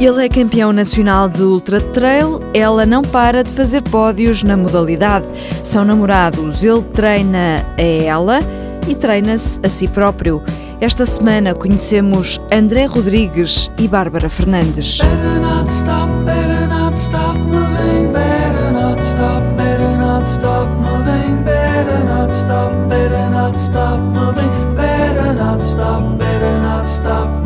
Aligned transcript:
Ele 0.00 0.24
é 0.24 0.28
campeão 0.30 0.72
nacional 0.72 1.28
de 1.28 1.42
Ultra 1.42 1.78
Trail, 1.78 2.40
ela 2.54 2.86
não 2.86 3.02
para 3.02 3.44
de 3.44 3.52
fazer 3.52 3.82
pódios 3.82 4.42
na 4.42 4.56
modalidade. 4.56 5.26
São 5.62 5.84
namorados, 5.84 6.64
ele 6.64 6.82
treina 6.84 7.66
a 7.76 7.82
ela 7.82 8.40
e 8.88 8.94
treina-se 8.94 9.60
a 9.62 9.68
si 9.68 9.86
próprio. 9.86 10.42
Esta 10.80 11.04
semana 11.04 11.54
conhecemos 11.54 12.40
André 12.50 12.86
Rodrigues 12.86 13.70
e 13.76 13.86
Bárbara 13.86 14.30
Fernandes. 14.30 14.96
Stop, 14.96 15.10
better 16.24 16.66
not 16.66 16.98
stop 26.86 27.40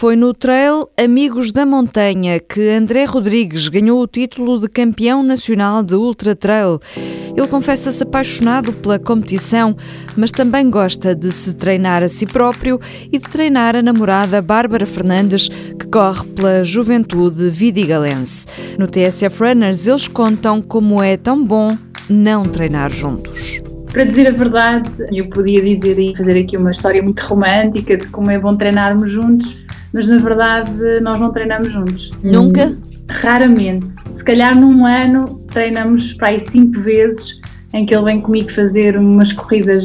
Foi 0.00 0.16
no 0.16 0.32
trail 0.32 0.88
Amigos 0.96 1.52
da 1.52 1.66
Montanha 1.66 2.40
que 2.40 2.70
André 2.70 3.04
Rodrigues 3.04 3.68
ganhou 3.68 4.00
o 4.00 4.06
título 4.06 4.58
de 4.58 4.66
campeão 4.66 5.22
nacional 5.22 5.82
de 5.82 5.94
ultra 5.94 6.34
trail. 6.34 6.80
Ele 7.36 7.46
confessa-se 7.46 8.02
apaixonado 8.02 8.72
pela 8.72 8.98
competição, 8.98 9.76
mas 10.16 10.30
também 10.30 10.70
gosta 10.70 11.14
de 11.14 11.30
se 11.30 11.54
treinar 11.54 12.02
a 12.02 12.08
si 12.08 12.24
próprio 12.24 12.80
e 13.12 13.18
de 13.18 13.28
treinar 13.28 13.76
a 13.76 13.82
namorada 13.82 14.40
Bárbara 14.40 14.86
Fernandes, 14.86 15.48
que 15.48 15.86
corre 15.86 16.26
pela 16.28 16.64
juventude 16.64 17.50
vidigalense. 17.50 18.46
No 18.78 18.86
TSF 18.86 19.38
Runners, 19.38 19.86
eles 19.86 20.08
contam 20.08 20.62
como 20.62 21.02
é 21.02 21.18
tão 21.18 21.44
bom 21.44 21.76
não 22.08 22.44
treinar 22.44 22.88
juntos. 22.88 23.60
Para 23.92 24.04
dizer 24.04 24.28
a 24.28 24.32
verdade, 24.34 24.88
eu 25.12 25.28
podia 25.28 25.60
dizer 25.60 25.98
e 25.98 26.16
fazer 26.16 26.38
aqui 26.38 26.56
uma 26.56 26.70
história 26.70 27.02
muito 27.02 27.20
romântica 27.20 27.98
de 27.98 28.06
como 28.06 28.30
é 28.30 28.38
bom 28.38 28.56
treinarmos 28.56 29.10
juntos, 29.10 29.60
mas 29.92 30.08
na 30.08 30.18
verdade 30.18 31.00
nós 31.00 31.18
não 31.18 31.32
treinamos 31.32 31.72
juntos. 31.72 32.10
Nunca? 32.22 32.76
Raramente. 33.10 33.90
Se 33.90 34.24
calhar 34.24 34.58
num 34.58 34.86
ano 34.86 35.26
treinamos 35.50 36.12
para 36.14 36.28
aí 36.28 36.40
cinco 36.40 36.80
vezes 36.80 37.40
em 37.72 37.86
que 37.86 37.94
ele 37.94 38.04
vem 38.04 38.20
comigo 38.20 38.52
fazer 38.52 38.96
umas 38.96 39.32
corridas 39.32 39.84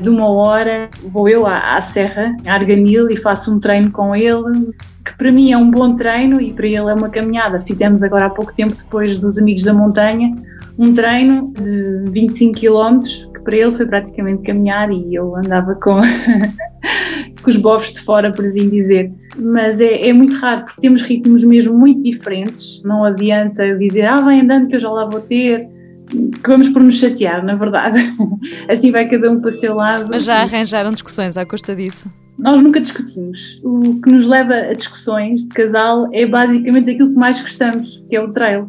de 0.00 0.08
uma 0.08 0.28
hora. 0.28 0.88
Vou 1.04 1.28
eu 1.28 1.46
à, 1.46 1.76
à 1.76 1.80
Serra, 1.80 2.36
à 2.46 2.54
Arganil, 2.54 3.10
e 3.10 3.16
faço 3.16 3.54
um 3.54 3.58
treino 3.58 3.90
com 3.90 4.14
ele, 4.14 4.72
que 5.04 5.16
para 5.16 5.32
mim 5.32 5.50
é 5.50 5.56
um 5.56 5.70
bom 5.70 5.96
treino 5.96 6.40
e 6.40 6.52
para 6.52 6.66
ele 6.66 6.90
é 6.90 6.94
uma 6.94 7.08
caminhada. 7.08 7.60
Fizemos 7.60 8.02
agora 8.02 8.26
há 8.26 8.30
pouco 8.30 8.52
tempo, 8.54 8.74
depois 8.74 9.18
dos 9.18 9.38
Amigos 9.38 9.64
da 9.64 9.72
Montanha, 9.72 10.34
um 10.78 10.92
treino 10.92 11.52
de 11.54 12.10
25 12.10 12.60
km, 12.60 13.00
que 13.32 13.40
para 13.40 13.56
ele 13.56 13.72
foi 13.72 13.86
praticamente 13.86 14.42
caminhar 14.42 14.90
e 14.90 15.14
eu 15.14 15.34
andava 15.36 15.74
com, 15.76 16.00
com 17.42 17.50
os 17.50 17.56
bofs 17.56 17.92
de 17.92 18.00
fora, 18.00 18.30
por 18.30 18.44
assim 18.44 18.68
dizer. 18.68 19.10
Mas 19.36 19.80
é, 19.80 20.08
é, 20.08 20.12
muito 20.12 20.34
raro, 20.36 20.64
porque 20.64 20.80
temos 20.80 21.02
ritmos 21.02 21.44
mesmo 21.44 21.76
muito 21.76 22.02
diferentes. 22.02 22.80
Não 22.84 23.04
adianta 23.04 23.64
eu 23.64 23.78
dizer, 23.78 24.06
ah, 24.06 24.20
vai 24.20 24.40
andando 24.40 24.68
que 24.68 24.76
eu 24.76 24.80
já 24.80 24.90
lá 24.90 25.04
vou 25.06 25.20
ter 25.20 25.68
que 26.12 26.48
vamos 26.48 26.68
por 26.70 26.82
nos 26.82 26.98
chatear, 26.98 27.44
na 27.44 27.54
verdade. 27.54 28.02
assim 28.68 28.90
vai 28.90 29.08
cada 29.08 29.30
um 29.30 29.40
para 29.40 29.50
o 29.50 29.52
seu 29.52 29.74
lado. 29.74 30.08
Mas 30.10 30.24
já 30.24 30.42
arranjaram 30.42 30.90
discussões 30.90 31.36
à 31.36 31.46
custa 31.46 31.74
disso? 31.74 32.10
Nós 32.38 32.60
nunca 32.60 32.80
discutimos. 32.80 33.60
O 33.62 34.00
que 34.00 34.10
nos 34.10 34.26
leva 34.26 34.54
a 34.54 34.74
discussões 34.74 35.42
de 35.44 35.48
casal 35.48 36.08
é 36.12 36.26
basicamente 36.26 36.90
aquilo 36.90 37.10
que 37.10 37.18
mais 37.18 37.40
gostamos, 37.40 38.02
que 38.08 38.16
é 38.16 38.20
o 38.20 38.32
trail. 38.32 38.68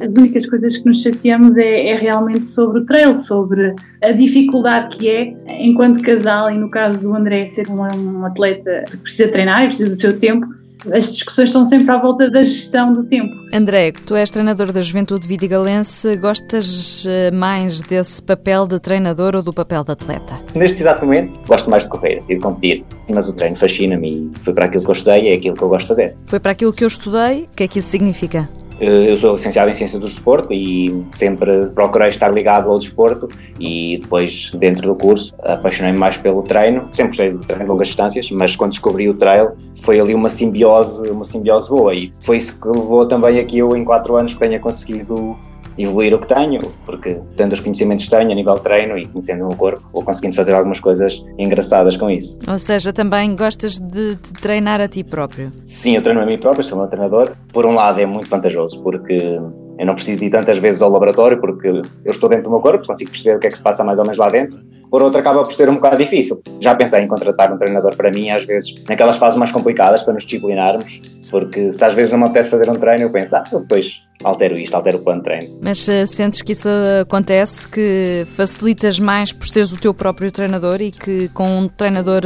As 0.00 0.14
únicas 0.14 0.46
coisas 0.46 0.76
que 0.76 0.86
nos 0.86 1.02
chateamos 1.02 1.56
é, 1.56 1.88
é 1.88 1.98
realmente 1.98 2.46
sobre 2.46 2.80
o 2.80 2.86
trail, 2.86 3.16
sobre 3.18 3.74
a 4.02 4.12
dificuldade 4.12 4.96
que 4.96 5.08
é, 5.08 5.34
enquanto 5.60 6.02
casal, 6.02 6.50
e 6.50 6.58
no 6.58 6.70
caso 6.70 7.00
do 7.00 7.16
André 7.16 7.42
ser 7.46 7.68
um, 7.70 7.80
um 7.80 8.24
atleta 8.24 8.84
que 8.90 8.96
precisa 8.98 9.28
treinar 9.28 9.64
e 9.64 9.68
precisa 9.68 9.94
do 9.94 10.00
seu 10.00 10.18
tempo, 10.18 10.46
as 10.92 11.12
discussões 11.12 11.48
estão 11.48 11.66
sempre 11.66 11.90
à 11.90 11.98
volta 11.98 12.30
da 12.30 12.42
gestão 12.42 12.94
do 12.94 13.04
tempo. 13.04 13.28
André, 13.52 13.92
tu 14.06 14.14
és 14.14 14.30
treinador 14.30 14.72
da 14.72 14.80
Juventude 14.80 15.26
Vidigalense, 15.26 16.16
gostas 16.16 17.04
eh, 17.08 17.30
mais 17.30 17.80
desse 17.80 18.22
papel 18.22 18.66
de 18.66 18.78
treinador 18.78 19.34
ou 19.34 19.42
do 19.42 19.52
papel 19.52 19.82
de 19.82 19.92
atleta? 19.92 20.38
Neste 20.54 20.82
exato 20.82 21.04
momento, 21.04 21.38
gosto 21.46 21.68
mais 21.68 21.84
de 21.84 21.90
correr 21.90 22.22
e 22.28 22.34
de 22.34 22.40
competir, 22.40 22.84
mas 23.08 23.28
o 23.28 23.32
treino 23.32 23.56
fascina-me 23.56 24.30
e 24.34 24.38
foi 24.38 24.54
para 24.54 24.66
aquilo 24.66 24.84
que 24.84 24.90
eu 24.90 24.94
estudei, 24.94 25.28
é 25.28 25.34
aquilo 25.34 25.56
que 25.56 25.62
eu 25.62 25.68
gosto 25.68 25.88
de 25.88 25.88
fazer. 25.88 26.16
Foi 26.26 26.40
para 26.40 26.52
aquilo 26.52 26.72
que 26.72 26.84
eu 26.84 26.88
estudei, 26.88 27.48
o 27.52 27.56
que 27.56 27.64
é 27.64 27.68
que 27.68 27.80
isso 27.80 27.88
significa? 27.88 28.48
Eh, 28.80 29.12
eu 29.12 29.18
sou 29.18 29.36
licenciado 29.36 29.70
em 29.70 29.74
Ciência 29.74 29.98
do 29.98 30.06
Desporto 30.06 30.52
e 30.52 31.04
sempre 31.12 31.66
procurei 31.74 32.08
estar 32.08 32.28
ligado 32.28 32.70
ao 32.70 32.78
desporto 32.78 33.28
e 33.58 33.98
depois, 34.00 34.50
dentro 34.54 34.86
do 34.86 34.94
curso, 34.94 35.34
apaixonei-me 35.42 35.98
mais 35.98 36.16
pelo 36.16 36.42
treino. 36.42 36.88
Sempre 36.92 37.10
gostei 37.10 37.32
de 37.32 37.46
treino 37.46 37.64
de 37.64 37.70
longas 37.70 37.88
distâncias, 37.88 38.30
mas 38.30 38.54
quando 38.54 38.70
descobri 38.70 39.08
o 39.08 39.14
trail, 39.14 39.50
foi 39.82 40.00
ali 40.00 40.14
uma 40.14 40.28
simbiose, 40.28 41.08
uma 41.10 41.24
simbiose 41.24 41.68
boa 41.68 41.94
e 41.94 42.12
foi 42.20 42.36
isso 42.36 42.58
que 42.58 42.68
levou 42.68 43.06
também 43.06 43.38
aqui 43.38 43.58
eu, 43.58 43.76
em 43.76 43.84
quatro 43.84 44.16
anos, 44.16 44.34
que 44.34 44.40
tenha 44.40 44.60
conseguido 44.60 45.36
evoluir 45.78 46.14
o 46.14 46.18
que 46.18 46.32
tenho, 46.32 46.60
porque 46.84 47.20
tendo 47.36 47.52
os 47.52 47.60
conhecimentos 47.60 48.04
que 48.06 48.10
tenho 48.10 48.30
a 48.30 48.34
nível 48.34 48.54
de 48.54 48.62
treino 48.62 48.98
e 48.98 49.06
conhecendo 49.06 49.44
o 49.44 49.48
meu 49.48 49.56
corpo, 49.56 49.82
vou 49.92 50.04
conseguindo 50.04 50.36
fazer 50.36 50.54
algumas 50.54 50.80
coisas 50.80 51.22
engraçadas 51.38 51.96
com 51.96 52.10
isso. 52.10 52.38
Ou 52.48 52.58
seja, 52.58 52.92
também 52.92 53.34
gostas 53.36 53.78
de, 53.78 54.14
de 54.16 54.32
treinar 54.34 54.80
a 54.80 54.88
ti 54.88 55.04
próprio? 55.04 55.52
Sim, 55.66 55.96
eu 55.96 56.02
treino 56.02 56.20
a 56.20 56.26
mim 56.26 56.38
próprio, 56.38 56.64
sou 56.64 56.78
meu 56.78 56.88
treinador. 56.88 57.32
Por 57.52 57.66
um 57.66 57.74
lado 57.74 58.00
é 58.00 58.06
muito 58.06 58.28
vantajoso, 58.28 58.80
porque 58.82 59.38
eu 59.78 59.86
não 59.86 59.94
preciso 59.94 60.24
ir 60.24 60.30
tantas 60.30 60.58
vezes 60.58 60.82
ao 60.82 60.90
laboratório, 60.90 61.40
porque 61.40 61.68
eu 61.68 62.12
estou 62.12 62.28
dentro 62.28 62.44
do 62.44 62.50
meu 62.50 62.60
corpo, 62.60 62.86
consigo 62.86 63.10
perceber 63.10 63.36
o 63.36 63.40
que 63.40 63.46
é 63.46 63.50
que 63.50 63.56
se 63.56 63.62
passa 63.62 63.84
mais 63.84 63.98
ou 63.98 64.04
menos 64.04 64.18
lá 64.18 64.28
dentro 64.28 64.67
por 64.90 65.02
outro 65.02 65.20
acaba 65.20 65.42
por 65.42 65.52
ser 65.52 65.68
um 65.68 65.74
bocado 65.74 65.98
difícil. 65.98 66.40
Já 66.60 66.74
pensei 66.74 67.02
em 67.02 67.08
contratar 67.08 67.52
um 67.52 67.58
treinador 67.58 67.96
para 67.96 68.10
mim, 68.10 68.30
às 68.30 68.44
vezes, 68.44 68.74
naquelas 68.88 69.16
fases 69.16 69.38
mais 69.38 69.52
complicadas, 69.52 70.02
para 70.02 70.14
nos 70.14 70.24
disciplinarmos, 70.24 71.00
porque 71.30 71.72
se 71.72 71.84
às 71.84 71.94
vezes 71.94 72.12
não 72.12 72.20
me 72.20 72.24
apetece 72.24 72.50
fazer 72.50 72.70
um 72.70 72.74
treino, 72.74 73.02
eu 73.02 73.10
penso, 73.10 73.36
ah, 73.36 73.44
depois 73.50 74.02
altero 74.24 74.58
isto, 74.58 74.74
altero 74.74 74.98
o 74.98 75.00
plano 75.00 75.20
de 75.20 75.24
treino. 75.24 75.58
Mas 75.62 75.86
uh, 75.88 76.06
sentes 76.06 76.42
que 76.42 76.52
isso 76.52 76.68
acontece, 77.00 77.68
que 77.68 78.26
facilitas 78.36 78.98
mais 78.98 79.32
por 79.32 79.46
seres 79.46 79.72
o 79.72 79.78
teu 79.78 79.94
próprio 79.94 80.30
treinador 80.30 80.80
e 80.80 80.90
que 80.90 81.28
com 81.28 81.60
um 81.60 81.68
treinador 81.68 82.22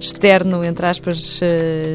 externo, 0.00 0.64
entre 0.64 0.86
aspas, 0.86 1.40
uh, 1.40 1.46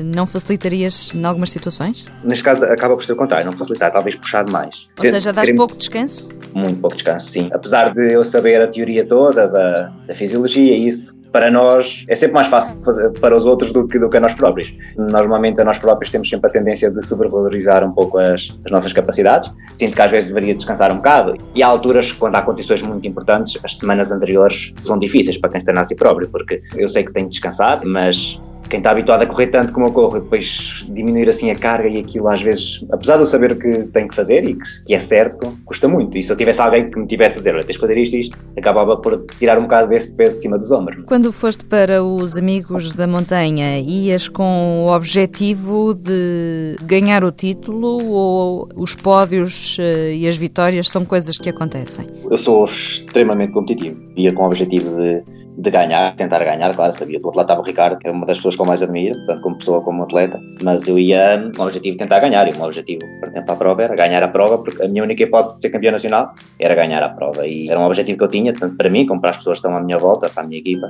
não 0.04 0.26
facilitarias 0.26 1.14
em 1.14 1.24
algumas 1.24 1.52
situações? 1.52 2.08
Neste 2.24 2.44
caso 2.44 2.66
acaba 2.66 2.96
por 2.96 3.04
ser 3.04 3.14
o 3.14 3.16
contrário, 3.16 3.46
não 3.46 3.54
facilitar, 3.54 3.92
talvez 3.92 4.16
puxar 4.16 4.50
mais. 4.50 4.88
Ou 5.00 5.06
seja, 5.06 5.32
dás 5.32 5.52
pouco 5.52 5.76
descanso? 5.76 6.28
Muito 6.58 6.82
pouco 6.82 6.96
descanso, 6.96 7.30
sim. 7.30 7.50
Apesar 7.54 7.94
de 7.94 8.14
eu 8.14 8.24
saber 8.24 8.60
a 8.60 8.68
teoria 8.68 9.06
toda 9.06 9.48
da, 9.48 9.92
da 10.08 10.16
fisiologia, 10.16 10.76
isso 10.76 11.16
para 11.32 11.52
nós 11.52 12.04
é 12.08 12.16
sempre 12.16 12.34
mais 12.34 12.48
fácil 12.48 12.80
para 13.22 13.38
os 13.38 13.46
outros 13.46 13.72
do 13.72 13.88
que, 13.88 14.00
do 14.00 14.10
que 14.10 14.18
a 14.18 14.20
nós 14.20 14.34
próprios. 14.34 14.74
Normalmente 14.98 15.62
a 15.62 15.64
nós 15.64 15.78
próprios 15.78 16.10
temos 16.10 16.30
sempre 16.30 16.50
a 16.50 16.52
tendência 16.52 16.90
de 16.90 17.06
sobrevalorizar 17.06 17.84
um 17.84 17.92
pouco 17.92 18.18
as, 18.18 18.50
as 18.66 18.72
nossas 18.72 18.92
capacidades. 18.92 19.52
Sinto 19.74 19.96
que 19.96 20.02
às 20.02 20.10
vezes 20.10 20.30
deveria 20.30 20.56
descansar 20.56 20.92
um 20.92 20.96
bocado. 20.96 21.36
E 21.54 21.62
há 21.62 21.68
alturas, 21.68 22.12
quando 22.12 22.36
há 22.38 22.42
condições 22.42 22.82
muito 22.82 23.08
importantes, 23.08 23.60
as 23.64 23.78
semanas 23.78 24.12
anteriores 24.12 24.74
são 24.78 24.98
difíceis 24.98 25.38
para 25.38 25.52
quem 25.52 25.60
está 25.60 25.80
a 25.80 25.86
si 25.86 25.96
próprio, 25.96 26.28
porque 26.30 26.60
eu 26.76 26.90
sei 26.90 27.04
que 27.04 27.14
tenho 27.14 27.30
descansado, 27.30 27.84
mas 27.88 28.40
quem 28.70 28.80
está 28.80 28.92
habituado 28.92 29.24
a 29.24 29.26
correr 29.26 29.48
tanto 29.48 29.72
como 29.72 29.88
eu 29.88 29.92
corro 29.92 30.18
e 30.18 30.22
depois 30.22 30.86
diminuir 30.90 31.30
assim 31.30 31.52
a 31.52 31.56
carga 31.56 31.88
e 31.88 32.00
aquilo 32.00 32.28
às 32.28 32.42
vezes, 32.42 32.86
apesar 32.92 33.16
de 33.16 33.22
eu 33.22 33.26
saber 33.26 33.52
o 33.54 33.56
que 33.56 33.84
tenho 33.94 34.08
que 34.08 34.16
fazer 34.16 34.44
e 34.46 34.56
que, 34.56 34.84
que 34.86 34.94
é 34.94 35.00
certo, 35.00 35.58
custa 35.66 35.88
muito. 35.88 36.18
E 36.18 36.24
se 36.24 36.32
eu 36.32 36.38
tivesse 36.38 36.62
alguém 36.62 36.90
que 36.90 37.00
me 37.00 37.08
tivesse 37.08 37.36
a 37.36 37.40
dizer, 37.40 37.54
olha, 37.56 37.64
tens 37.64 37.76
de 37.76 37.80
fazer 37.80 37.98
isto 37.98 38.16
e 38.16 38.20
isto, 38.22 38.38
acabava 38.58 38.98
por 38.98 39.26
tirar 39.40 39.58
um 39.58 39.64
bocado 39.64 39.90
desse 39.90 40.16
peso 40.16 40.38
de 40.38 40.42
cima 40.42 40.58
dos 40.58 40.72
ombros. 40.72 41.04
Quando 41.06 41.32
foste 41.32 41.66
para 41.66 42.04
os 42.04 42.38
Amigos 42.38 42.94
da 42.94 43.08
Montanha, 43.08 43.80
ias 43.80 44.28
com 44.28 44.86
o 44.86 44.96
objetivo 44.96 45.94
de 45.94 46.76
ganhar 46.84 47.24
o 47.24 47.32
título 47.32 48.06
ou 48.06 48.70
os 48.76 48.96
pódios 48.96 49.78
eh, 49.80 50.16
e 50.16 50.28
as 50.28 50.36
vitórias 50.36 50.90
são 50.90 51.06
coisas 51.06 51.38
que 51.38 51.50
acontecem? 51.50 52.08
Eu 52.30 52.38
sou 52.38 52.66
extremamente 52.66 53.54
competitivo. 53.54 54.00
Ia 54.16 54.34
com 54.34 54.44
o 54.44 54.48
objetivo 54.48 54.96
de 54.98 55.37
de 55.58 55.72
ganhar, 55.72 56.16
tentar 56.16 56.44
ganhar, 56.44 56.74
claro, 56.76 56.94
sabia 56.94 57.18
do 57.20 57.26
outro 57.26 57.40
lado 57.40 57.48
estava 57.48 57.62
o 57.62 57.64
Ricardo, 57.64 57.98
que 57.98 58.08
é 58.08 58.12
uma 58.12 58.26
das 58.26 58.38
pessoas 58.38 58.56
que 58.56 58.62
eu 58.62 58.66
mais 58.66 58.84
admiro, 58.84 59.18
tanto 59.26 59.42
como 59.42 59.58
pessoa 59.58 59.82
como 59.82 60.04
atleta, 60.04 60.40
mas 60.62 60.88
eu 60.88 61.00
ia, 61.00 61.42
um 61.58 61.62
objetivo 61.62 61.98
tentar 61.98 62.20
ganhar, 62.20 62.48
e 62.48 62.54
o 62.54 62.58
meu 62.58 62.66
objetivo, 62.68 63.02
por 63.20 63.30
exemplo, 63.30 63.52
a 63.52 63.56
prova 63.56 63.84
era 63.84 63.96
ganhar 63.96 64.22
a 64.22 64.28
prova, 64.28 64.60
porque 64.64 64.84
a 64.84 64.88
minha 64.88 65.04
única 65.04 65.24
hipótese 65.24 65.56
de 65.56 65.62
ser 65.62 65.70
campeão 65.72 65.92
nacional 65.92 66.34
era 66.60 66.76
ganhar 66.76 67.02
a 67.02 67.10
prova, 67.10 67.48
e 67.48 67.70
era 67.70 67.80
um 67.80 67.86
objetivo 67.86 68.20
que 68.20 68.24
eu 68.24 68.28
tinha, 68.28 68.54
tanto 68.54 68.78
para 68.78 68.90
mim 68.90 69.08
como 69.08 69.20
para 69.20 69.32
as 69.32 69.38
pessoas 69.38 69.60
que 69.60 69.68
estão 69.68 69.76
à 69.76 69.84
minha 69.84 69.98
volta, 69.98 70.30
para 70.30 70.44
a 70.44 70.46
minha 70.46 70.60
equipa. 70.60 70.88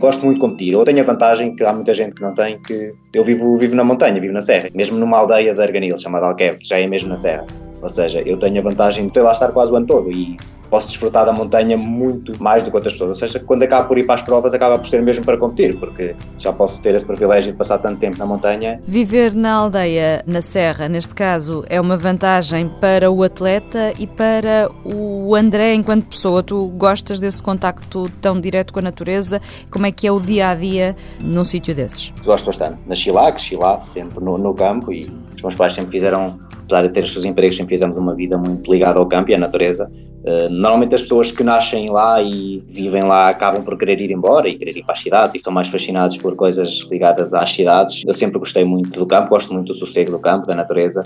Gosto 0.00 0.24
muito 0.24 0.36
de 0.36 0.40
competir, 0.40 0.72
eu 0.72 0.84
tenho 0.84 1.00
a 1.00 1.04
vantagem 1.04 1.54
que 1.54 1.62
há 1.62 1.72
muita 1.72 1.94
gente 1.94 2.14
que 2.14 2.22
não 2.22 2.34
tem, 2.34 2.58
que 2.62 2.92
eu 3.14 3.24
vivo, 3.24 3.56
vivo 3.58 3.76
na 3.76 3.84
montanha, 3.84 4.20
vivo 4.20 4.32
na 4.32 4.42
serra, 4.42 4.68
mesmo 4.74 4.98
numa 4.98 5.18
aldeia 5.18 5.54
de 5.54 5.62
Arganil, 5.62 5.96
chamada 5.98 6.26
Alqueve, 6.26 6.58
que 6.58 6.66
já 6.66 6.80
é 6.80 6.86
mesmo 6.86 7.10
na 7.10 7.16
serra. 7.16 7.46
Ou 7.80 7.88
seja, 7.88 8.20
eu 8.26 8.36
tenho 8.38 8.58
a 8.58 8.62
vantagem 8.62 9.06
de 9.06 9.12
ter 9.12 9.22
lá 9.22 9.32
estar 9.32 9.52
quase 9.52 9.72
o 9.72 9.76
ano 9.76 9.86
todo 9.86 10.10
e 10.10 10.36
posso 10.70 10.86
desfrutar 10.86 11.26
da 11.26 11.32
montanha 11.32 11.76
muito 11.76 12.42
mais 12.42 12.62
do 12.62 12.70
que 12.70 12.76
outras 12.76 12.94
pessoas. 12.94 13.10
Ou 13.10 13.16
seja, 13.16 13.40
quando 13.40 13.62
acabo 13.64 13.88
por 13.88 13.98
ir 13.98 14.06
para 14.06 14.14
as 14.14 14.22
provas, 14.22 14.54
acaba 14.54 14.78
por 14.78 14.86
ser 14.86 15.02
mesmo 15.02 15.24
para 15.24 15.36
competir, 15.36 15.78
porque 15.78 16.14
já 16.38 16.52
posso 16.52 16.80
ter 16.80 16.94
esse 16.94 17.04
privilégio 17.04 17.52
de 17.52 17.58
passar 17.58 17.78
tanto 17.78 17.98
tempo 17.98 18.16
na 18.16 18.24
montanha. 18.24 18.80
Viver 18.86 19.34
na 19.34 19.52
aldeia, 19.52 20.22
na 20.26 20.40
serra, 20.40 20.88
neste 20.88 21.14
caso, 21.14 21.64
é 21.68 21.80
uma 21.80 21.96
vantagem 21.96 22.68
para 22.80 23.10
o 23.10 23.22
atleta 23.22 23.92
e 23.98 24.06
para 24.06 24.70
o 24.84 25.34
André 25.34 25.74
enquanto 25.74 26.06
pessoa. 26.06 26.42
Tu 26.42 26.68
gostas 26.76 27.20
desse 27.20 27.42
contacto 27.42 28.10
tão 28.20 28.40
direto 28.40 28.72
com 28.72 28.78
a 28.78 28.82
natureza? 28.82 29.42
Como 29.70 29.84
é 29.84 29.92
que 29.92 30.06
é 30.06 30.12
o 30.12 30.20
dia 30.20 30.48
a 30.48 30.54
dia 30.54 30.96
num 31.20 31.44
sítio 31.44 31.74
desses? 31.74 32.12
Gosto 32.24 32.46
bastante. 32.46 32.80
Nasci 32.86 33.00
nasci 33.00 33.10
lá, 33.10 33.32
cresci 33.32 33.56
lá, 33.56 33.82
sempre 33.82 34.24
no, 34.24 34.38
no 34.38 34.54
campo 34.54 34.92
e 34.92 35.00
os 35.34 35.42
meus 35.42 35.54
pais 35.54 35.72
sempre 35.74 35.98
fizeram, 35.98 36.38
apesar 36.70 36.86
de 36.86 36.94
ter 36.94 37.04
os 37.04 37.12
seus 37.12 37.24
empregos, 37.24 37.56
sempre 37.56 37.74
fizemos 37.74 37.96
uma 37.96 38.14
vida 38.14 38.38
muito 38.38 38.72
ligada 38.72 38.98
ao 38.98 39.06
campo 39.06 39.30
e 39.30 39.34
à 39.34 39.38
natureza. 39.38 39.90
Uh, 40.20 40.50
normalmente 40.50 40.94
as 40.94 41.02
pessoas 41.02 41.32
que 41.32 41.42
nascem 41.42 41.90
lá 41.90 42.22
e 42.22 42.62
vivem 42.68 43.02
lá 43.02 43.28
acabam 43.28 43.62
por 43.62 43.76
querer 43.76 43.98
ir 44.00 44.10
embora 44.10 44.48
e 44.48 44.54
querer 44.56 44.76
ir 44.76 44.84
para 44.84 44.92
as 44.92 45.00
cidades 45.00 45.40
e 45.40 45.42
são 45.42 45.52
mais 45.52 45.68
fascinados 45.68 46.16
por 46.18 46.36
coisas 46.36 46.86
ligadas 46.90 47.34
às 47.34 47.50
cidades. 47.50 48.04
Eu 48.06 48.14
sempre 48.14 48.38
gostei 48.38 48.64
muito 48.64 48.98
do 48.98 49.06
campo, 49.06 49.30
gosto 49.30 49.52
muito 49.52 49.72
do 49.72 49.78
sossego 49.78 50.12
do 50.12 50.18
campo, 50.18 50.46
da 50.46 50.54
natureza. 50.54 51.02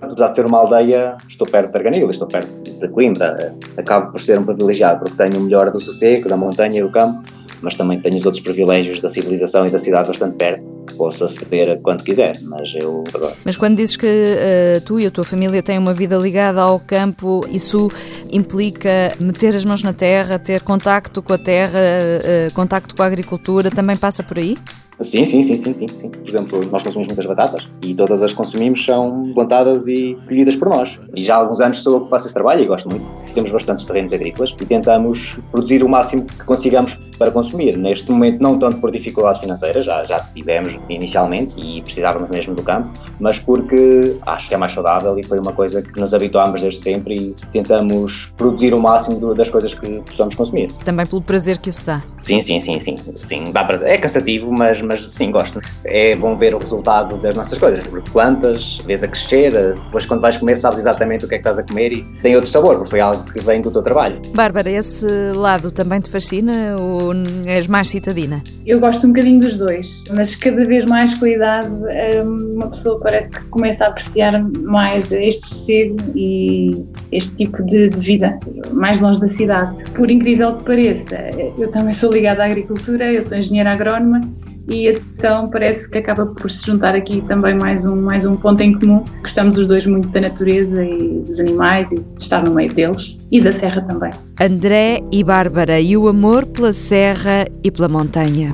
Apesar 0.00 0.28
de 0.28 0.36
ser 0.36 0.46
uma 0.46 0.58
aldeia, 0.58 1.16
estou 1.28 1.46
perto 1.46 1.72
de 1.72 1.78
Arganil, 1.78 2.10
estou 2.10 2.28
perto 2.28 2.48
de 2.78 2.88
Coimbra. 2.88 3.54
Acabo 3.76 4.12
por 4.12 4.20
ser 4.20 4.38
um 4.38 4.44
privilegiado 4.44 5.00
porque 5.00 5.16
tenho 5.16 5.42
o 5.42 5.44
melhor 5.44 5.70
do 5.72 5.80
sossego, 5.80 6.28
da 6.28 6.36
montanha 6.36 6.78
e 6.78 6.82
do 6.82 6.90
campo 6.90 7.20
mas 7.62 7.76
também 7.76 8.00
tenho 8.00 8.16
os 8.16 8.26
outros 8.26 8.42
privilégios 8.42 9.00
da 9.00 9.08
civilização 9.08 9.66
e 9.66 9.70
da 9.70 9.78
cidade 9.78 10.08
bastante 10.08 10.36
perto, 10.36 10.62
que 10.86 10.94
posso 10.94 11.24
aceder 11.24 11.78
quando 11.82 12.02
quiser, 12.02 12.32
mas 12.42 12.72
eu. 12.80 13.04
Mas 13.44 13.56
quando 13.56 13.76
dizes 13.76 13.96
que 13.96 14.06
uh, 14.06 14.80
tu 14.82 14.98
e 15.00 15.06
a 15.06 15.10
tua 15.10 15.24
família 15.24 15.62
têm 15.62 15.78
uma 15.78 15.94
vida 15.94 16.16
ligada 16.16 16.60
ao 16.60 16.80
campo, 16.80 17.40
isso 17.50 17.90
implica 18.32 19.14
meter 19.20 19.54
as 19.54 19.64
mãos 19.64 19.82
na 19.82 19.92
terra, 19.92 20.38
ter 20.38 20.62
contacto 20.62 21.22
com 21.22 21.32
a 21.32 21.38
terra, 21.38 21.78
uh, 21.78 22.52
contacto 22.54 22.94
com 22.94 23.02
a 23.02 23.06
agricultura, 23.06 23.70
também 23.70 23.96
passa 23.96 24.22
por 24.22 24.38
aí? 24.38 24.56
Sim, 25.00 25.24
sim, 25.24 25.42
sim, 25.42 25.56
sim, 25.56 25.74
sim, 25.74 25.86
sim. 25.86 26.10
Por 26.10 26.28
exemplo, 26.28 26.60
nós 26.70 26.82
consumimos 26.82 27.08
muitas 27.08 27.26
batatas 27.26 27.68
e 27.82 27.94
todas 27.94 28.22
as 28.22 28.32
consumimos 28.32 28.84
são 28.84 29.30
plantadas 29.32 29.86
e 29.86 30.16
colhidas 30.26 30.56
por 30.56 30.68
nós. 30.68 30.98
E 31.14 31.22
já 31.22 31.36
há 31.36 31.38
alguns 31.38 31.60
anos 31.60 31.82
sou 31.82 31.94
eu 31.94 32.00
que 32.02 32.10
faço 32.10 32.26
esse 32.26 32.34
trabalho 32.34 32.62
e 32.62 32.66
gosto 32.66 32.88
muito. 32.88 33.06
Temos 33.32 33.52
bastantes 33.52 33.84
terrenos 33.84 34.12
agrícolas 34.12 34.54
e 34.60 34.66
tentamos 34.66 35.38
produzir 35.52 35.84
o 35.84 35.88
máximo 35.88 36.24
que 36.24 36.44
consigamos 36.44 36.94
para 37.16 37.30
consumir. 37.30 37.76
Neste 37.76 38.10
momento, 38.10 38.42
não 38.42 38.58
tanto 38.58 38.78
por 38.78 38.90
dificuldades 38.90 39.40
financeiras, 39.40 39.86
já, 39.86 40.02
já 40.04 40.20
tivemos 40.34 40.76
inicialmente 40.88 41.54
e 41.56 41.80
precisávamos 41.82 42.28
mesmo 42.30 42.54
do 42.54 42.62
campo, 42.62 42.90
mas 43.20 43.38
porque 43.38 44.16
acho 44.26 44.48
que 44.48 44.54
é 44.54 44.58
mais 44.58 44.72
saudável 44.72 45.16
e 45.18 45.22
foi 45.22 45.38
uma 45.38 45.52
coisa 45.52 45.80
que 45.80 46.00
nos 46.00 46.12
habituámos 46.12 46.60
desde 46.60 46.80
sempre 46.80 47.14
e 47.14 47.34
tentamos 47.52 48.32
produzir 48.36 48.74
o 48.74 48.80
máximo 48.80 49.34
das 49.34 49.48
coisas 49.48 49.74
que 49.74 50.02
possamos 50.02 50.34
consumir. 50.34 50.72
Também 50.84 51.06
pelo 51.06 51.22
prazer 51.22 51.58
que 51.58 51.68
isso 51.68 51.86
dá. 51.86 52.02
Sim, 52.22 52.40
sim, 52.40 52.60
sim, 52.60 52.80
sim. 52.80 52.96
sim 53.16 53.44
dá. 53.52 53.68
É 53.82 53.98
cansativo, 53.98 54.52
mas 54.52 54.80
mas 54.82 55.06
sim, 55.06 55.30
gosto. 55.30 55.60
É 55.84 56.16
bom 56.16 56.36
ver 56.36 56.54
o 56.54 56.58
resultado 56.58 57.16
das 57.18 57.36
nossas 57.36 57.58
coisas, 57.58 57.84
porque 57.86 58.10
plantas, 58.10 58.78
vês 58.84 59.02
a 59.02 59.08
crescer, 59.08 59.52
depois 59.52 60.06
quando 60.06 60.20
vais 60.20 60.36
comer 60.38 60.56
sabes 60.56 60.78
exatamente 60.80 61.24
o 61.24 61.28
que 61.28 61.34
é 61.34 61.38
que 61.38 61.48
estás 61.48 61.58
a 61.58 61.62
comer 61.62 61.92
e 61.92 62.02
tem 62.20 62.34
outro 62.34 62.50
sabor, 62.50 62.76
porque 62.76 62.90
foi 62.90 63.00
algo 63.00 63.22
que 63.24 63.40
vem 63.40 63.60
do 63.60 63.70
teu 63.70 63.82
trabalho. 63.82 64.20
Bárbara, 64.34 64.70
esse 64.70 65.06
lado 65.34 65.70
também 65.70 66.00
te 66.00 66.10
fascina 66.10 66.76
ou 66.78 67.12
és 67.46 67.66
mais 67.66 67.88
citadina? 67.88 68.42
Eu 68.66 68.80
gosto 68.80 69.06
um 69.06 69.10
bocadinho 69.10 69.40
dos 69.40 69.56
dois, 69.56 70.04
mas 70.14 70.36
cada 70.36 70.62
vez 70.64 70.84
mais 70.86 71.16
com 71.18 71.24
a 71.24 71.30
idade 71.30 71.68
hum, 71.68 72.54
uma 72.56 72.70
pessoa 72.70 73.00
parece 73.00 73.32
que 73.32 73.42
começa 73.46 73.84
a 73.84 73.88
apreciar 73.88 74.42
mais 74.60 75.10
este 75.10 75.46
sossego 75.46 75.96
e 76.14 76.84
este 77.12 77.34
tipo 77.36 77.62
de, 77.64 77.88
de 77.88 78.00
vida, 78.00 78.38
mais 78.72 79.00
longe 79.00 79.20
da 79.20 79.32
cidade. 79.32 79.74
Por 79.92 80.10
incrível 80.10 80.56
que 80.56 80.64
pareça, 80.64 81.16
eu 81.58 81.70
também 81.70 81.92
sou 81.92 82.07
ligada 82.10 82.42
à 82.42 82.46
agricultura, 82.46 83.12
eu 83.12 83.22
sou 83.22 83.38
engenheira 83.38 83.72
agrónoma 83.72 84.20
e 84.68 84.88
então 84.88 85.48
parece 85.50 85.90
que 85.90 85.98
acaba 85.98 86.26
por 86.26 86.50
se 86.50 86.66
juntar 86.66 86.94
aqui 86.94 87.22
também 87.22 87.56
mais 87.56 87.86
um, 87.86 87.96
mais 87.96 88.26
um 88.26 88.36
ponto 88.36 88.60
em 88.62 88.78
comum. 88.78 89.02
Gostamos 89.22 89.56
os 89.56 89.66
dois 89.66 89.86
muito 89.86 90.08
da 90.08 90.20
natureza 90.20 90.84
e 90.84 91.20
dos 91.20 91.40
animais 91.40 91.90
e 91.92 92.00
de 92.00 92.22
estar 92.22 92.44
no 92.44 92.54
meio 92.54 92.72
deles 92.72 93.16
e 93.30 93.40
da 93.40 93.52
serra 93.52 93.80
também. 93.82 94.10
André 94.38 95.00
e 95.10 95.24
Bárbara 95.24 95.80
e 95.80 95.96
o 95.96 96.06
amor 96.06 96.44
pela 96.46 96.72
serra 96.72 97.46
e 97.64 97.70
pela 97.70 97.88
montanha. 97.88 98.52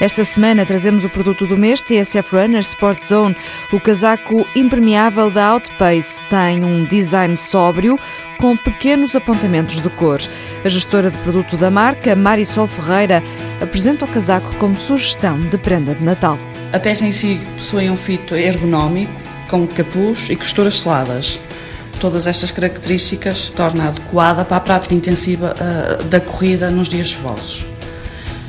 Esta 0.00 0.24
semana 0.24 0.64
trazemos 0.64 1.04
o 1.04 1.10
produto 1.10 1.46
do 1.46 1.58
mês 1.58 1.82
TSF 1.82 2.34
Runner 2.34 2.60
Sport 2.60 3.04
Zone. 3.04 3.36
O 3.70 3.78
casaco 3.78 4.48
impermeável 4.56 5.30
da 5.30 5.48
Outpace 5.48 6.22
tem 6.30 6.64
um 6.64 6.86
design 6.86 7.36
sóbrio 7.36 7.98
com 8.38 8.56
pequenos 8.56 9.14
apontamentos 9.14 9.78
de 9.78 9.90
cor. 9.90 10.18
A 10.64 10.68
gestora 10.70 11.10
de 11.10 11.18
produto 11.18 11.58
da 11.58 11.70
marca, 11.70 12.16
Marisol 12.16 12.66
Ferreira, 12.66 13.22
apresenta 13.60 14.06
o 14.06 14.08
casaco 14.08 14.54
como 14.54 14.74
sugestão 14.74 15.38
de 15.38 15.58
prenda 15.58 15.94
de 15.94 16.02
Natal. 16.02 16.38
A 16.72 16.78
peça 16.80 17.04
em 17.04 17.12
si 17.12 17.38
possui 17.56 17.90
um 17.90 17.96
fito 17.96 18.34
ergonómico, 18.34 19.12
com 19.50 19.66
capuz 19.66 20.30
e 20.30 20.36
costuras 20.36 20.80
seladas. 20.80 21.38
Todas 22.00 22.26
estas 22.26 22.50
características 22.50 23.50
torna 23.50 23.88
adequada 23.88 24.46
para 24.46 24.56
a 24.56 24.60
prática 24.60 24.94
intensiva 24.94 25.54
uh, 25.54 26.04
da 26.04 26.22
corrida 26.22 26.70
nos 26.70 26.88
dias 26.88 27.08
chuvosos. 27.08 27.69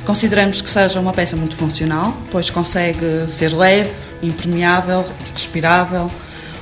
Consideramos 0.06 0.62
que 0.62 0.70
seja 0.70 1.00
uma 1.00 1.12
peça 1.12 1.36
muito 1.36 1.56
funcional, 1.56 2.16
pois 2.32 2.50
consegue 2.50 3.28
ser 3.28 3.54
leve, 3.54 3.92
impermeável, 4.22 5.06
respirável, 5.34 6.10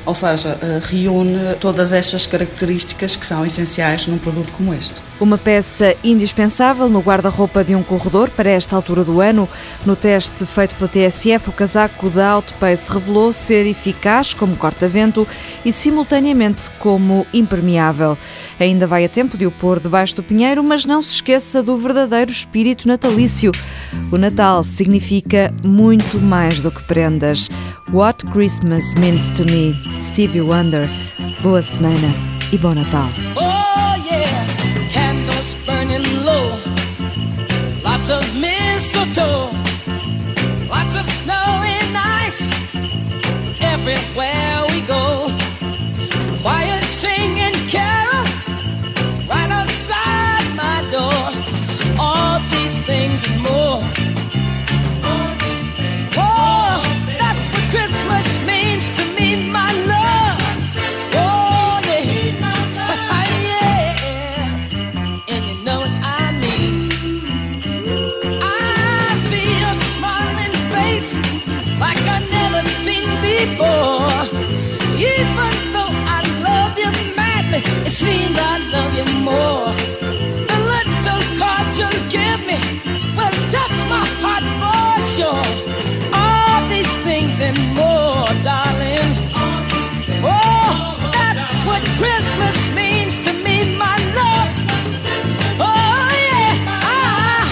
ou 0.06 0.16
seja, 0.16 0.58
eh, 0.62 0.80
reúne 0.82 1.56
todas 1.60 1.92
estas 1.92 2.26
características 2.26 3.16
que 3.16 3.28
são 3.28 3.46
essenciais 3.46 4.08
num 4.08 4.18
produto 4.18 4.52
como 4.54 4.74
este. 4.74 4.96
Uma 5.20 5.38
peça 5.38 5.96
indispensável 6.04 6.88
no 6.88 7.02
guarda-roupa 7.02 7.64
de 7.64 7.76
um 7.76 7.84
corredor 7.84 8.30
para 8.30 8.50
esta 8.50 8.76
altura 8.76 9.04
do 9.04 9.20
ano. 9.20 9.50
No 9.86 9.96
teste 9.96 10.46
feito 10.46 10.76
pela 10.76 10.88
TSF, 10.88 11.50
o 11.50 11.54
casaco 11.54 12.10
da 12.10 12.30
Outpace 12.32 12.90
revelou 12.90 13.34
ser 13.34 13.66
eficaz 13.66 14.34
como 14.34 14.56
corta-vento 14.56 15.28
e 15.66 15.74
simultaneamente 15.74 16.72
como 16.80 17.28
impermeável. 17.34 18.18
Ainda 18.60 18.88
vai 18.88 19.04
a 19.04 19.10
tempo 19.10 19.38
de 19.38 19.46
o 19.46 19.52
pôr 19.52 19.80
debaixo 19.80 20.16
do 20.16 20.24
pinheiro, 20.24 20.64
mas 20.64 20.86
não 20.86 21.02
se 21.02 21.16
esqueça 21.16 21.62
do 21.62 21.78
verdadeiro 21.78 22.32
espírito 22.32 22.88
natalício. 22.88 23.52
O 24.12 24.18
Natal 24.18 24.64
significa 24.64 25.54
muito 25.64 26.18
mais 26.20 26.60
do 26.60 26.72
que 26.72 26.84
prendas. 26.84 27.50
What 27.92 28.26
Christmas 28.28 28.94
Means 28.96 29.30
to 29.32 29.44
Me, 29.46 29.74
Stevie 30.00 30.42
Wonder. 30.42 30.88
Boa 31.42 31.62
semana 31.62 32.14
e 32.52 32.58
bom 32.58 32.74
Natal. 32.74 33.59
It 77.86 77.92
seems 77.92 78.38
I 78.38 78.58
love 78.74 78.94
you 79.00 79.08
more. 79.24 79.68
The 80.50 80.60
little 80.74 81.24
cards 81.40 81.76
you 81.82 81.90
give 82.10 82.42
me 82.50 82.60
will 83.18 83.36
touch 83.56 83.78
my 83.94 84.06
heart 84.24 84.46
for 84.62 84.92
sure. 85.16 85.46
All 86.14 86.62
these 86.70 86.92
things 87.08 87.40
and 87.42 87.58
more, 87.76 88.28
darling. 88.44 89.12
Oh, 90.24 90.98
that's 91.16 91.48
what 91.68 91.82
Christmas 92.00 92.58
means 92.76 93.20
to 93.26 93.34
me, 93.46 93.78
my 93.78 93.96
love. 94.20 94.54
Oh 95.60 96.08
yeah, 96.30 96.54
I, 96.82 97.44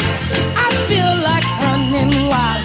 I 0.65 0.67
feel 0.89 1.13
like 1.29 1.47
running 1.65 2.27
wild. 2.31 2.63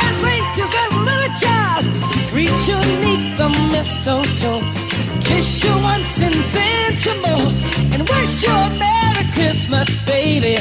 As 0.00 0.24
anxious 0.24 0.72
as 0.82 0.90
a 0.92 1.00
little 1.08 1.32
child 1.42 1.84
to 2.12 2.18
greet 2.30 2.56
you 2.68 2.86
the 3.36 3.48
mistletoe. 3.70 4.85
Kiss 5.26 5.64
you 5.64 5.74
once 5.82 6.22
and 6.22 6.34
then 6.54 6.96
some 6.96 7.20
more. 7.20 7.52
And 7.92 8.08
wish 8.08 8.44
you 8.44 8.52
a 8.52 8.70
Merry 8.78 9.24
Christmas, 9.34 10.00
baby. 10.06 10.56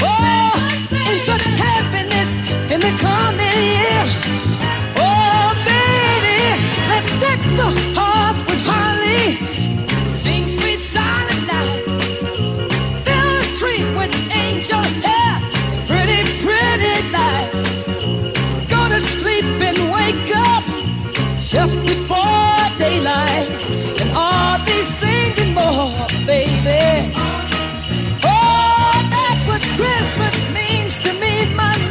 Oh, 0.00 0.56
in 1.12 1.18
such 1.20 1.44
happiness 1.60 2.34
in 2.72 2.80
the 2.80 2.94
coming 3.06 3.58
year. 3.74 4.04
Oh, 4.96 5.52
baby, 5.68 6.40
let's 6.88 7.12
deck 7.20 7.40
the 7.60 7.68
halls 7.98 8.40
with 8.46 8.62
holly. 8.64 9.36
Sing 10.08 10.48
sweet 10.48 10.80
silent 10.80 11.46
night. 11.46 11.84
Fill 13.04 13.30
the 13.42 13.48
tree 13.60 13.84
with 13.98 14.12
angel 14.32 14.84
hair. 15.04 15.34
Pretty, 15.86 16.20
pretty 16.42 16.96
lights. 17.12 17.62
Go 18.72 18.88
to 18.88 19.00
sleep 19.00 19.44
and 19.68 19.78
wake 19.92 20.34
up 20.34 20.64
just 21.48 21.76
Christmas 30.28 30.54
means 30.54 30.98
to 30.98 31.12
meet 31.14 31.54
my 31.54 31.87